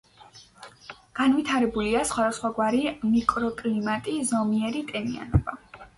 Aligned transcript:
განვითარებულია 1.19 2.01
სხვადასხვაგვარი 2.13 2.81
მიკროკლიმატი, 3.11 4.19
ზომიერი 4.31 4.83
ტენიანობა. 4.93 5.59